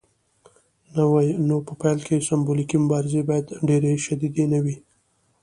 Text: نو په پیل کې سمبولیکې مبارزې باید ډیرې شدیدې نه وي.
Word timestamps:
نو 1.47 1.55
په 1.67 1.73
پیل 1.81 1.99
کې 2.07 2.25
سمبولیکې 2.29 2.77
مبارزې 2.83 3.21
باید 3.29 3.45
ډیرې 3.67 3.91
شدیدې 4.05 4.45
نه 4.53 4.59
وي. 4.63 4.77